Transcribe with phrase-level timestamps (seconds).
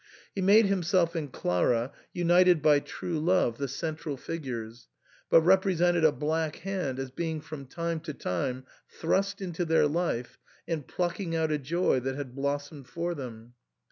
[0.33, 4.87] He made himself and Clara, united by true love, the central figures,
[5.29, 10.39] but represented a black hand as being from time to time thrust into their life
[10.67, 13.53] and plucking out a joy that had blossomed for them.